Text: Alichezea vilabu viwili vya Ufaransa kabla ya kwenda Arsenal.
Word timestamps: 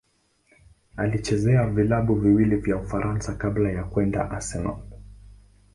Alichezea 0.97 1.67
vilabu 1.69 2.15
viwili 2.15 2.55
vya 2.55 2.77
Ufaransa 2.77 3.35
kabla 3.35 3.71
ya 3.71 3.83
kwenda 3.83 4.31
Arsenal. 4.31 4.77